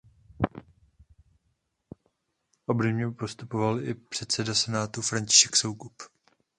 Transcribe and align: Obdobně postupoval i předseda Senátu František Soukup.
Obdobně 2.65 3.07
postupoval 3.11 3.79
i 3.81 3.93
předseda 3.93 4.53
Senátu 4.53 5.01
František 5.01 5.55
Soukup. 5.55 5.93